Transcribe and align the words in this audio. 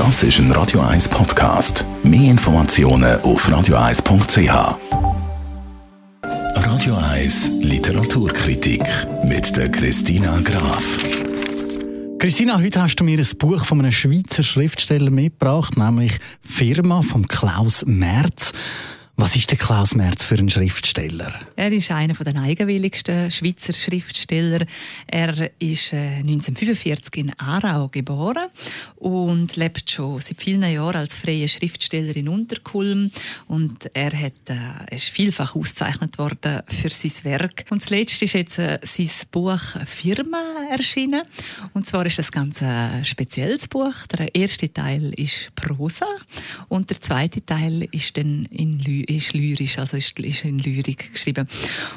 Das 0.00 0.22
ist 0.22 0.38
ein 0.38 0.50
Radio 0.52 0.80
1 0.80 1.10
Podcast. 1.10 1.84
Mehr 2.02 2.30
Informationen 2.30 3.20
auf 3.20 3.46
radio1.ch. 3.46 4.78
Radio 6.22 6.96
1 6.96 7.50
Literaturkritik 7.60 8.82
mit 9.24 9.54
der 9.58 9.70
Christina 9.70 10.40
Graf. 10.40 10.82
Christina, 12.18 12.58
heute 12.58 12.80
hast 12.80 12.96
du 12.96 13.04
mir 13.04 13.18
ein 13.18 13.38
Buch 13.38 13.62
von 13.66 13.80
einem 13.80 13.92
Schweizer 13.92 14.42
Schriftsteller 14.42 15.10
mitgebracht, 15.10 15.76
nämlich 15.76 16.16
Firma 16.40 17.02
von 17.02 17.28
Klaus 17.28 17.84
Merz. 17.84 18.52
Was 19.20 19.36
ist 19.36 19.50
der 19.50 19.58
Klaus 19.58 19.94
Merz 19.94 20.24
für 20.24 20.36
ein 20.36 20.48
Schriftsteller? 20.48 21.34
Er 21.54 21.70
ist 21.70 21.90
einer 21.90 22.14
der 22.14 22.40
eigenwilligsten 22.40 23.30
Schweizer 23.30 23.74
Schriftsteller. 23.74 24.64
Er 25.06 25.50
ist 25.58 25.92
1945 25.92 27.16
äh, 27.16 27.20
in 27.20 27.38
Aarau 27.38 27.88
geboren 27.88 28.48
und 28.96 29.56
lebt 29.56 29.90
schon 29.90 30.20
seit 30.20 30.40
vielen 30.40 30.62
Jahren 30.62 30.96
als 30.96 31.14
freier 31.14 31.48
Schriftsteller 31.48 32.16
in 32.16 32.30
Unterkulm. 32.30 33.10
Und 33.46 33.90
er 33.92 34.10
hat, 34.18 34.48
äh, 34.48 34.96
ist 34.96 35.10
vielfach 35.10 35.54
ausgezeichnet 35.54 36.16
worden 36.16 36.62
für 36.68 36.88
sein 36.88 37.12
Werk. 37.24 37.66
Und 37.68 37.82
zuletzt 37.82 38.22
ist 38.22 38.32
jetzt 38.32 38.58
äh, 38.58 38.78
sein 38.82 39.10
Buch 39.30 39.60
Firma 39.84 40.42
erschienen. 40.70 41.24
Und 41.74 41.86
zwar 41.86 42.06
ist 42.06 42.18
das 42.18 42.32
ganz 42.32 42.62
ein 42.62 43.04
spezielles 43.04 43.68
Buch. 43.68 44.06
Der 44.12 44.34
erste 44.34 44.72
Teil 44.72 45.12
ist 45.12 45.54
Prosa 45.56 46.06
und 46.70 46.88
der 46.88 47.02
zweite 47.02 47.44
Teil 47.44 47.86
ist 47.92 48.16
dann 48.16 48.46
in 48.46 48.78
Lü 48.78 49.04
ist 49.10 49.32
lyrisch, 49.34 49.78
also 49.78 49.96
ist, 49.96 50.18
ist 50.18 50.44
in 50.44 50.58
Lyrik 50.58 51.12
geschrieben. 51.12 51.48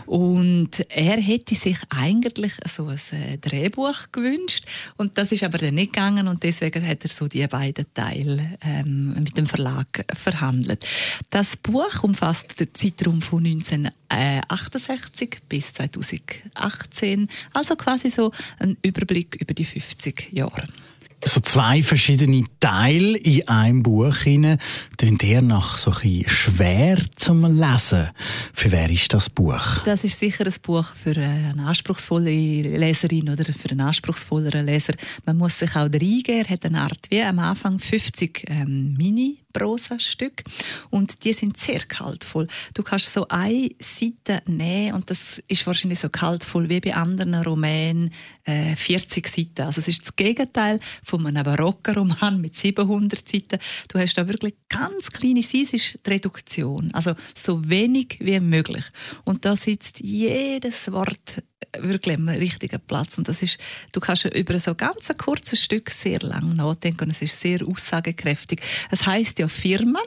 Und 0.06 0.86
er 0.90 1.18
hätte 1.18 1.56
sich 1.56 1.78
eigentlich 1.90 2.54
so 2.74 2.88
ein 2.88 3.00
äh, 3.12 3.38
Drehbuch 3.38 4.12
gewünscht 4.12 4.66
und 4.98 5.18
das 5.18 5.32
ist 5.32 5.44
aber 5.44 5.58
dann 5.58 5.76
nicht 5.76 5.94
gegangen 5.94 6.28
und 6.28 6.44
deswegen 6.44 6.86
hat 6.88 7.04
er 7.04 7.10
so 7.10 7.28
die 7.28 7.46
beiden 7.48 7.86
Teile 7.94 8.58
ähm, 8.62 9.14
mit 9.14 9.38
dem 9.38 9.46
Verlag 9.46 10.06
verhandelt. 10.14 10.86
Das 11.30 11.56
Buch 11.58 12.04
umfasst 12.04 12.60
den 12.60 12.74
Zeitraum 12.74 13.22
von 13.22 13.46
1968 13.46 15.42
bis 15.48 15.74
2018, 15.74 17.28
also 17.54 17.76
quasi 17.76 18.10
so 18.10 18.32
ein 18.60 18.78
Überblick 18.82 19.36
über 19.36 19.54
die 19.54 19.66
50 19.66 20.32
Jahre 20.32 20.64
so 21.26 21.40
zwei 21.40 21.84
verschiedene 21.84 22.44
Teile 22.60 23.18
in 23.18 23.48
einem 23.48 23.84
Buch 23.84 24.16
hinein, 24.18 24.58
tun 24.98 25.18
der 25.18 25.42
nach 25.42 25.78
so 25.78 25.92
ein 25.92 26.24
schwer 26.28 26.98
zum 27.16 27.44
Lesen. 27.46 28.10
Für 28.54 28.72
wer 28.72 28.90
ist 28.90 29.14
das 29.14 29.30
Buch? 29.30 29.80
Das 29.86 30.04
ist 30.04 30.20
sicher 30.20 30.46
ein 30.46 30.54
Buch 30.62 30.94
für 30.96 31.16
eine 31.16 31.66
anspruchsvolle 31.66 32.32
Leserin 32.78 33.30
oder 33.30 33.46
für 33.46 33.72
einen 33.72 33.82
anspruchsvolleren 33.82 34.66
Leser. 34.66 34.94
Man 35.26 35.38
muss 35.38 35.60
sich 35.60 35.72
auch 35.72 35.92
reingehen. 35.92 36.46
Er 36.46 36.50
hat 36.50 36.66
eine 36.66 36.82
Art 36.82 37.08
wie 37.10 37.22
am 37.22 37.40
Anfang 37.40 37.80
50 37.80 38.46
ähm, 38.48 38.94
Mini 38.98 39.43
Prosa-Stück 39.54 40.44
und 40.90 41.24
die 41.24 41.34
sind 41.34 41.58
sehr 41.58 41.80
kaltvoll. 41.80 42.48
Du 42.74 42.84
kannst 42.84 43.14
so 43.14 43.28
eine 43.30 43.70
Seite 43.80 44.42
nehmen 44.50 44.96
und 44.96 45.10
das 45.10 45.42
ist 45.48 45.66
wahrscheinlich 45.66 46.00
so 46.00 46.10
kaltvoll 46.10 46.70
wie 46.70 46.82
bei 46.82 46.96
anderen 46.96 47.36
Romanen 47.36 48.12
äh, 48.46 48.76
40 48.76 49.28
Seiten. 49.28 49.62
Also 49.62 49.80
es 49.82 49.88
ist 49.88 50.02
das 50.02 50.16
Gegenteil 50.16 50.80
von 51.04 51.26
einem 51.26 51.44
barocken 51.44 51.96
Roman 51.96 52.42
mit 52.42 52.56
700 52.56 53.28
Seiten. 53.28 53.60
Du 53.88 54.00
hast 54.00 54.16
da 54.16 54.28
wirklich 54.28 54.56
ganz 54.70 55.10
kleine 55.10 55.44
Seiten, 55.44 56.00
Reduktion. 56.08 56.90
Also 56.94 57.14
so 57.36 57.70
wenig 57.70 58.18
wie 58.20 58.40
möglich. 58.40 58.86
Und 59.26 59.46
da 59.46 59.56
sitzt 59.56 60.00
jedes 60.02 60.92
Wort 60.92 61.44
wirklich 61.80 62.18
am 62.18 62.30
richtigen 62.30 62.80
Platz. 62.88 63.18
Und 63.18 63.28
das 63.28 63.42
ist, 63.42 63.58
du 63.92 64.00
kannst 64.00 64.26
über 64.26 64.60
so 64.60 64.76
ganz 64.76 65.10
ein 65.10 65.18
kurzes 65.18 65.60
Stück 65.60 65.90
sehr 65.90 66.20
lang 66.20 66.56
nachdenken 66.56 67.06
und 67.06 67.12
es 67.12 67.22
ist 67.22 67.40
sehr 67.40 67.66
aussagekräftig. 67.68 68.62
Es 68.92 69.06
heißt 69.06 69.40
ja 69.40 69.48
Firma 69.48 70.00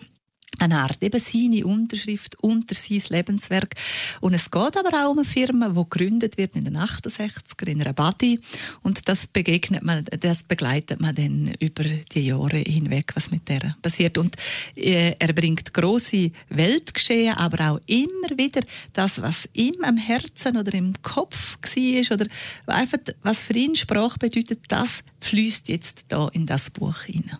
eine 0.58 0.80
Art 0.80 1.02
eben 1.02 1.20
seine 1.20 1.66
Unterschrift 1.66 2.36
unter 2.42 2.74
sein 2.74 3.02
Lebenswerk. 3.08 3.74
Und 4.20 4.34
es 4.34 4.50
geht 4.50 4.76
aber 4.76 5.04
auch 5.04 5.10
um 5.10 5.18
eine 5.18 5.26
Firma, 5.26 5.68
die 5.68 5.74
gegründet 5.74 6.38
wird 6.38 6.56
in 6.56 6.64
den 6.64 6.76
68er 6.76 7.66
in 7.66 7.82
Rabadi. 7.82 8.40
Und 8.82 9.08
das 9.08 9.26
begegnet 9.26 9.82
man, 9.82 10.04
das 10.20 10.42
begleitet 10.42 11.00
man 11.00 11.14
dann 11.14 11.54
über 11.60 11.84
die 11.84 12.26
Jahre 12.26 12.58
hinweg, 12.58 13.12
was 13.14 13.30
mit 13.30 13.48
der 13.48 13.76
passiert. 13.82 14.18
Und 14.18 14.36
äh, 14.76 15.14
er 15.18 15.32
bringt 15.32 15.72
große 15.74 16.30
Weltgeschehen, 16.48 17.34
aber 17.34 17.72
auch 17.72 17.80
immer 17.86 18.36
wieder 18.36 18.62
das, 18.92 19.20
was 19.20 19.48
ihm 19.52 19.82
am 19.82 19.96
Herzen 19.96 20.56
oder 20.56 20.72
im 20.74 20.94
Kopf 21.02 21.56
war 21.62 22.14
oder 22.14 22.26
einfach, 22.66 22.98
was 23.22 23.42
für 23.42 23.54
ihn 23.54 23.76
Sprache 23.76 24.18
bedeutet, 24.18 24.60
das 24.68 25.02
fließt 25.20 25.68
jetzt 25.68 26.04
da 26.08 26.28
in 26.28 26.46
das 26.46 26.70
Buch 26.70 27.02
hinein. 27.02 27.38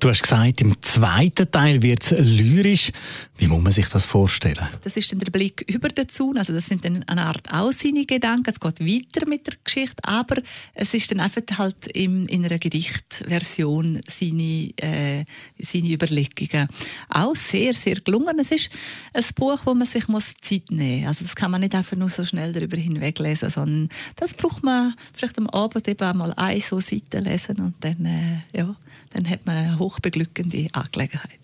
Du 0.00 0.08
hast 0.08 0.22
gesagt, 0.22 0.62
im 0.62 0.80
zweiten 0.80 1.50
Teil 1.50 1.82
wird 1.82 2.02
es 2.02 2.12
lyrisch. 2.12 2.90
Wie 3.36 3.46
muss 3.48 3.62
man 3.62 3.70
sich 3.70 3.86
das 3.88 4.06
vorstellen? 4.06 4.66
Das 4.82 4.96
ist 4.96 5.12
dann 5.12 5.18
der 5.18 5.30
Blick 5.30 5.62
über 5.68 5.88
den 5.88 6.08
Zaun. 6.08 6.38
Also 6.38 6.54
das 6.54 6.66
sind 6.66 6.86
dann 6.86 7.02
eine 7.02 7.26
Art 7.26 7.52
auch 7.52 7.70
seine 7.70 8.06
Gedanken. 8.06 8.48
Es 8.48 8.60
geht 8.60 8.80
weiter 8.80 9.28
mit 9.28 9.46
der 9.46 9.54
Geschichte, 9.62 10.02
aber 10.02 10.40
es 10.72 10.94
ist 10.94 11.10
dann 11.10 11.20
einfach 11.20 11.42
halt 11.58 11.86
in, 11.88 12.24
in 12.28 12.46
einer 12.46 12.58
Gedichtversion 12.58 14.00
seine, 14.08 14.72
äh, 14.76 15.26
seine 15.58 15.92
Überlegungen. 15.92 16.68
Auch 17.10 17.36
sehr, 17.36 17.74
sehr 17.74 17.96
gelungen. 17.96 18.38
Es 18.38 18.52
ist 18.52 18.70
ein 19.12 19.24
Buch, 19.34 19.60
wo 19.66 19.74
man 19.74 19.86
sich 19.86 20.08
muss 20.08 20.32
Zeit 20.40 20.70
nehmen 20.70 21.00
muss. 21.00 21.08
Also 21.08 21.24
das 21.24 21.36
kann 21.36 21.50
man 21.50 21.60
nicht 21.60 21.74
einfach 21.74 21.98
nur 21.98 22.08
so 22.08 22.24
schnell 22.24 22.52
darüber 22.52 22.78
hinweglesen, 22.78 23.50
sondern 23.50 23.90
das 24.16 24.32
braucht 24.32 24.62
man 24.62 24.94
vielleicht 25.12 25.36
am 25.36 25.48
Abend 25.50 25.86
eben 25.86 26.02
einmal 26.02 26.32
eine 26.34 26.60
so 26.60 26.80
Seite 26.80 27.18
lesen 27.18 27.56
und 27.56 27.74
dann, 27.80 28.06
äh, 28.06 28.38
ja, 28.56 28.74
dann 29.12 29.28
hat 29.28 29.44
man 29.44 29.56
eine 29.56 29.78
hochbeglückende 29.90 30.68
Angelegenheit. 30.72 31.40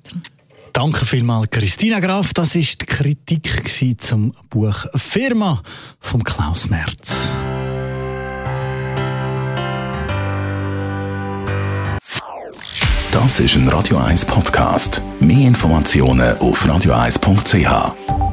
Danke 0.73 1.07
vielmals, 1.07 1.51
Christina 1.51 2.01
Graf. 2.01 2.35
Das 2.35 2.55
ist 2.55 2.83
die 2.83 2.87
Kritik 2.87 3.71
zum 3.99 4.33
Buch 4.51 4.87
Firma 4.95 5.63
von 6.01 6.23
Klaus 6.23 6.69
Merz. 6.69 7.33
Das 13.11 13.41
ist 13.41 13.57
ein 13.57 13.67
Radio 13.69 13.97
1 13.97 14.27
Podcast. 14.27 15.01
Mehr 15.21 15.49
Informationen 15.49 16.37
auf 16.37 16.67
radio1.ch. 16.67 18.26